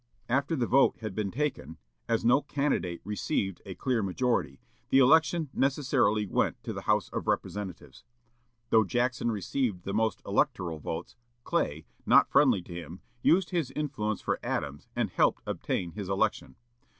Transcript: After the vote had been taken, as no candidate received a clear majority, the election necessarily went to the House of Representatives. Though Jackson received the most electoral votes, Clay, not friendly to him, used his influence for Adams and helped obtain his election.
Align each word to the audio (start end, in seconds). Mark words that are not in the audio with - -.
After 0.27 0.55
the 0.55 0.65
vote 0.65 0.97
had 1.01 1.13
been 1.13 1.29
taken, 1.29 1.77
as 2.09 2.25
no 2.25 2.41
candidate 2.41 3.01
received 3.03 3.61
a 3.67 3.75
clear 3.75 4.01
majority, 4.01 4.59
the 4.89 4.97
election 4.97 5.51
necessarily 5.53 6.25
went 6.25 6.63
to 6.63 6.73
the 6.73 6.81
House 6.89 7.07
of 7.09 7.27
Representatives. 7.27 8.03
Though 8.71 8.83
Jackson 8.83 9.29
received 9.29 9.83
the 9.83 9.93
most 9.93 10.23
electoral 10.25 10.79
votes, 10.79 11.17
Clay, 11.43 11.85
not 12.03 12.31
friendly 12.31 12.63
to 12.63 12.73
him, 12.73 13.01
used 13.21 13.51
his 13.51 13.69
influence 13.75 14.21
for 14.21 14.39
Adams 14.41 14.87
and 14.95 15.11
helped 15.11 15.43
obtain 15.45 15.91
his 15.91 16.09
election. 16.09 16.55